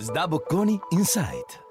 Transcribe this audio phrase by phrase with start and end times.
[0.00, 1.66] Sdabocconi Insight.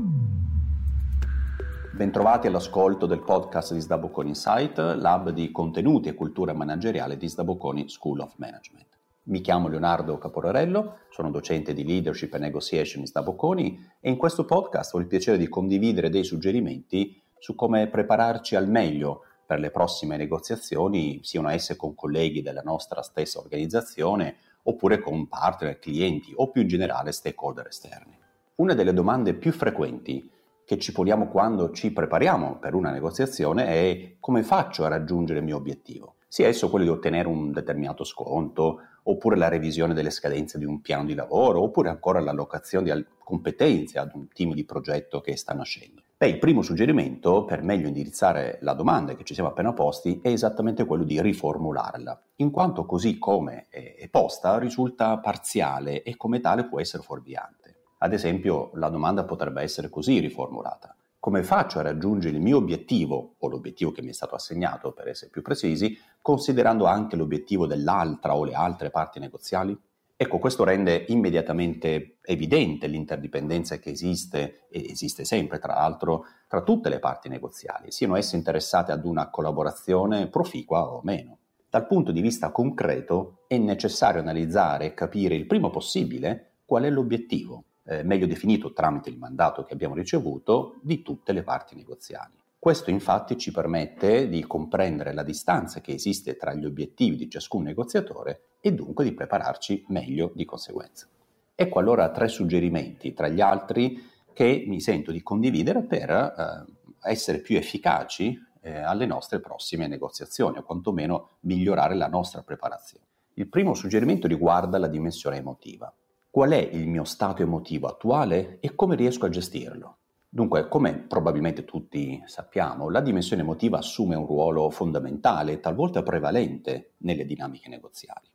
[1.94, 7.88] Bentrovati all'ascolto del podcast di Sdabocconi Insight, lab di contenuti e cultura manageriale di Sdabocconi
[7.88, 8.88] School of Management.
[9.28, 14.44] Mi chiamo Leonardo Caporarello, sono docente di leadership e negotiation in Sdabocconi e in questo
[14.44, 19.72] podcast ho il piacere di condividere dei suggerimenti su come prepararci al meglio per le
[19.72, 24.36] prossime negoziazioni, siano esse con colleghi della nostra stessa organizzazione
[24.68, 28.18] oppure con partner, clienti o più in generale stakeholder esterni.
[28.56, 30.30] Una delle domande più frequenti
[30.66, 35.46] che ci poniamo quando ci prepariamo per una negoziazione è come faccio a raggiungere il
[35.46, 36.16] mio obiettivo?
[36.28, 40.82] Sia esso quello di ottenere un determinato sconto, oppure la revisione delle scadenze di un
[40.82, 45.54] piano di lavoro, oppure ancora l'allocazione di competenze ad un team di progetto che sta
[45.54, 46.02] nascendo.
[46.20, 50.30] Beh, il primo suggerimento per meglio indirizzare la domanda che ci siamo appena posti è
[50.30, 56.66] esattamente quello di riformularla, in quanto così come è posta risulta parziale e come tale
[56.66, 57.82] può essere fuorviante.
[58.00, 60.96] Ad esempio, la domanda potrebbe essere così riformulata.
[61.20, 65.10] Come faccio a raggiungere il mio obiettivo, o l'obiettivo che mi è stato assegnato per
[65.10, 69.80] essere più precisi, considerando anche l'obiettivo dell'altra o le altre parti negoziali?
[70.20, 76.90] Ecco, questo rende immediatamente evidente l'interdipendenza che esiste, e esiste sempre tra l'altro, tra tutte
[76.90, 81.38] le parti negoziali, siano esse interessate ad una collaborazione proficua o meno.
[81.70, 86.90] Dal punto di vista concreto è necessario analizzare e capire il primo possibile qual è
[86.90, 92.37] l'obiettivo, eh, meglio definito tramite il mandato che abbiamo ricevuto, di tutte le parti negoziali.
[92.60, 97.64] Questo infatti ci permette di comprendere la distanza che esiste tra gli obiettivi di ciascun
[97.64, 101.08] negoziatore e dunque di prepararci meglio di conseguenza.
[101.56, 107.40] Ecco allora tre suggerimenti tra gli altri che mi sento di condividere per eh, essere
[107.40, 113.06] più efficaci eh, alle nostre prossime negoziazioni o quantomeno migliorare la nostra preparazione.
[113.36, 115.94] Il primo suggerimento riguarda la dimensione emotiva
[116.30, 119.98] qual è il mio stato emotivo attuale e come riesco a gestirlo.
[120.38, 127.26] Dunque, come probabilmente tutti sappiamo, la dimensione emotiva assume un ruolo fondamentale talvolta prevalente nelle
[127.26, 128.30] dinamiche negoziali.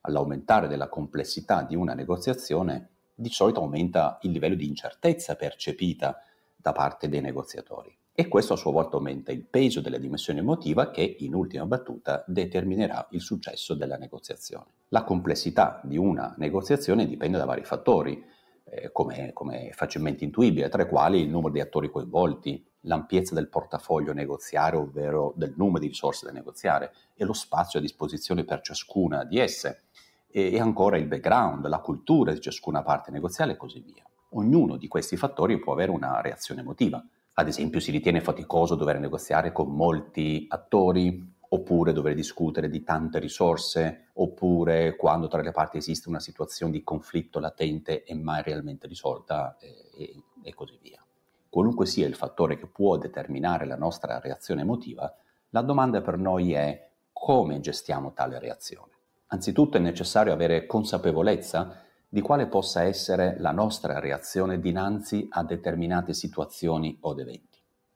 [0.00, 6.18] All'aumentare della complessità di una negoziazione, di solito aumenta il livello di incertezza percepita
[6.56, 10.90] da parte dei negoziatori e questo a sua volta aumenta il peso della dimensione emotiva
[10.90, 14.70] che in ultima battuta determinerà il successo della negoziazione.
[14.88, 18.32] La complessità di una negoziazione dipende da vari fattori,
[18.74, 23.48] eh, come, come facilmente intuibile, tra i quali il numero di attori coinvolti, l'ampiezza del
[23.48, 28.60] portafoglio negoziare, ovvero del numero di risorse da negoziare e lo spazio a disposizione per
[28.60, 29.84] ciascuna di esse,
[30.30, 34.04] e, e ancora il background, la cultura di ciascuna parte negoziale e così via.
[34.30, 37.04] Ognuno di questi fattori può avere una reazione emotiva
[37.36, 43.20] ad esempio si ritiene faticoso dover negoziare con molti attori, oppure dover discutere di tante
[43.20, 48.88] risorse, oppure quando tra le parti esiste una situazione di conflitto latente e mai realmente
[48.88, 51.00] risolta e, e, e così via.
[51.48, 55.14] Qualunque sia il fattore che può determinare la nostra reazione emotiva,
[55.50, 58.90] la domanda per noi è come gestiamo tale reazione.
[59.28, 66.14] Anzitutto è necessario avere consapevolezza di quale possa essere la nostra reazione dinanzi a determinate
[66.14, 67.53] situazioni o eventi.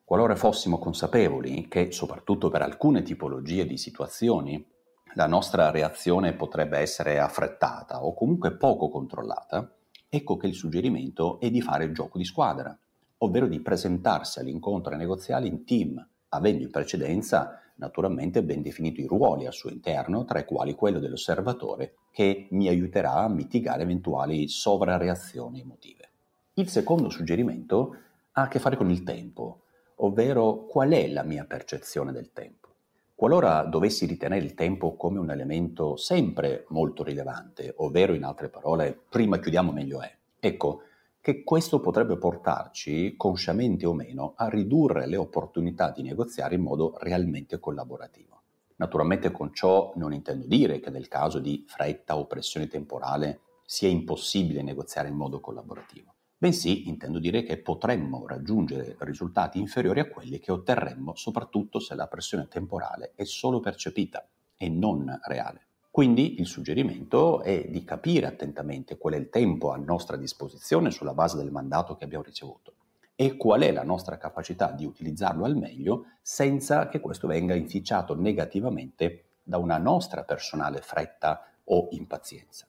[0.08, 4.66] Qualora fossimo consapevoli che, soprattutto per alcune tipologie di situazioni,
[5.12, 9.70] la nostra reazione potrebbe essere affrettata o comunque poco controllata,
[10.08, 12.74] ecco che il suggerimento è di fare il gioco di squadra,
[13.18, 19.44] ovvero di presentarsi all'incontro negoziale in team, avendo in precedenza naturalmente ben definito i ruoli
[19.44, 25.60] al suo interno, tra i quali quello dell'osservatore, che mi aiuterà a mitigare eventuali sovrareazioni
[25.60, 26.08] emotive.
[26.54, 27.94] Il secondo suggerimento
[28.32, 29.64] ha a che fare con il tempo,
[29.98, 32.68] ovvero qual è la mia percezione del tempo.
[33.14, 38.96] Qualora dovessi ritenere il tempo come un elemento sempre molto rilevante, ovvero in altre parole,
[39.08, 40.82] prima chiudiamo meglio è, ecco,
[41.20, 46.96] che questo potrebbe portarci, consciamente o meno, a ridurre le opportunità di negoziare in modo
[47.00, 48.40] realmente collaborativo.
[48.76, 53.88] Naturalmente con ciò non intendo dire che nel caso di fretta o pressione temporale sia
[53.88, 60.38] impossibile negoziare in modo collaborativo, bensì intendo dire che potremmo raggiungere risultati inferiori a quelli
[60.38, 64.26] che otterremmo soprattutto se la pressione temporale è solo percepita
[64.56, 65.66] e non reale.
[65.90, 71.12] Quindi il suggerimento è di capire attentamente qual è il tempo a nostra disposizione sulla
[71.12, 72.74] base del mandato che abbiamo ricevuto
[73.16, 78.14] e qual è la nostra capacità di utilizzarlo al meglio senza che questo venga inficiato
[78.14, 82.64] negativamente da una nostra personale fretta o impazienza.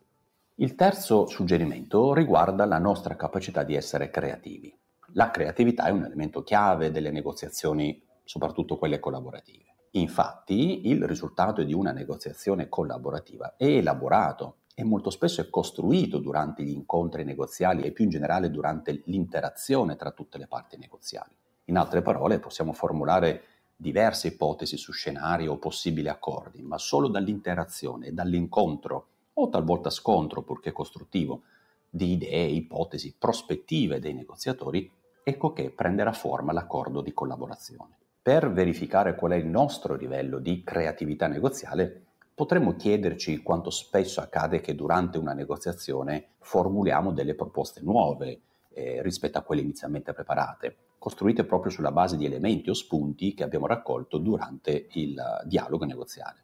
[0.62, 4.78] Il terzo suggerimento riguarda la nostra capacità di essere creativi.
[5.14, 9.76] La creatività è un elemento chiave delle negoziazioni, soprattutto quelle collaborative.
[9.92, 16.62] Infatti, il risultato di una negoziazione collaborativa è elaborato e molto spesso è costruito durante
[16.62, 21.32] gli incontri negoziali e più in generale durante l'interazione tra tutte le parti negoziali.
[21.68, 23.44] In altre parole, possiamo formulare
[23.78, 29.08] diverse ipotesi su scenari o possibili accordi, ma solo dall'interazione e dall'incontro
[29.42, 31.44] o talvolta scontro, purché costruttivo,
[31.90, 34.90] di idee, ipotesi, prospettive dei negoziatori,
[35.24, 37.98] ecco che prenderà forma l'accordo di collaborazione.
[38.22, 42.04] Per verificare qual è il nostro livello di creatività negoziale,
[42.36, 48.42] potremmo chiederci quanto spesso accade che durante una negoziazione formuliamo delle proposte nuove
[48.74, 53.44] eh, rispetto a quelle inizialmente preparate, costruite proprio sulla base di elementi o spunti che
[53.44, 56.44] abbiamo raccolto durante il dialogo negoziale.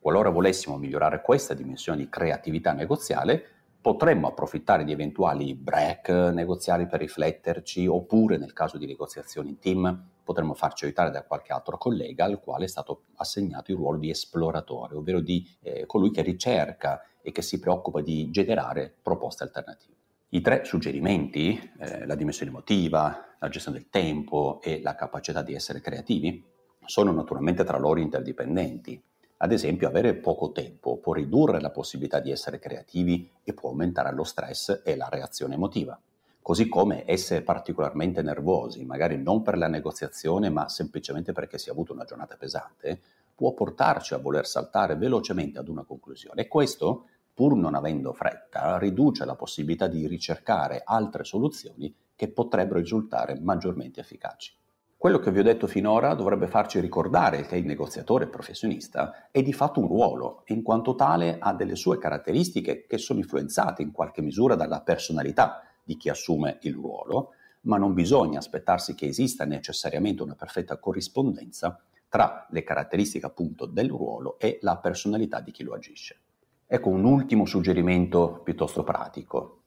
[0.00, 3.44] Qualora volessimo migliorare questa dimensione di creatività negoziale,
[3.82, 10.04] potremmo approfittare di eventuali break negoziali per rifletterci, oppure nel caso di negoziazioni in team,
[10.24, 14.08] potremmo farci aiutare da qualche altro collega al quale è stato assegnato il ruolo di
[14.08, 19.96] esploratore, ovvero di eh, colui che ricerca e che si preoccupa di generare proposte alternative.
[20.30, 25.52] I tre suggerimenti, eh, la dimensione emotiva, la gestione del tempo e la capacità di
[25.52, 26.42] essere creativi,
[26.86, 29.02] sono naturalmente tra loro interdipendenti.
[29.42, 34.12] Ad esempio, avere poco tempo può ridurre la possibilità di essere creativi e può aumentare
[34.12, 35.98] lo stress e la reazione emotiva.
[36.42, 41.72] Così come essere particolarmente nervosi, magari non per la negoziazione, ma semplicemente perché si è
[41.72, 43.00] avuto una giornata pesante,
[43.34, 46.42] può portarci a voler saltare velocemente ad una conclusione.
[46.42, 52.78] E questo pur non avendo fretta, riduce la possibilità di ricercare altre soluzioni che potrebbero
[52.78, 54.52] risultare maggiormente efficaci.
[55.00, 59.54] Quello che vi ho detto finora dovrebbe farci ricordare che il negoziatore professionista è di
[59.54, 63.92] fatto un ruolo e in quanto tale ha delle sue caratteristiche che sono influenzate in
[63.92, 67.30] qualche misura dalla personalità di chi assume il ruolo,
[67.62, 73.88] ma non bisogna aspettarsi che esista necessariamente una perfetta corrispondenza tra le caratteristiche appunto del
[73.88, 76.18] ruolo e la personalità di chi lo agisce.
[76.66, 79.59] Ecco un ultimo suggerimento piuttosto pratico.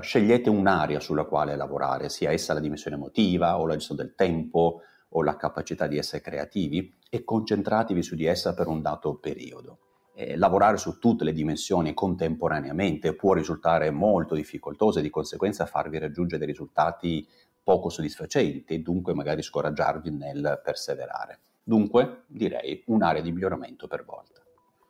[0.00, 4.80] Scegliete un'area sulla quale lavorare, sia essa la dimensione emotiva o la gestione del tempo
[5.10, 9.78] o la capacità di essere creativi e concentratevi su di essa per un dato periodo.
[10.14, 15.98] Eh, lavorare su tutte le dimensioni contemporaneamente può risultare molto difficoltoso e di conseguenza farvi
[15.98, 17.26] raggiungere dei risultati
[17.62, 21.38] poco soddisfacenti e dunque magari scoraggiarvi nel perseverare.
[21.62, 24.42] Dunque direi un'area di miglioramento per volta.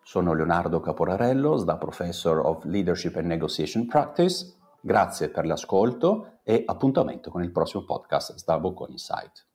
[0.02, 4.54] Sono Leonardo Caporarello, da Professor of Leadership and Negotiation Practice.
[4.80, 9.46] Grazie per l'ascolto e appuntamento con il prossimo podcast con Insight.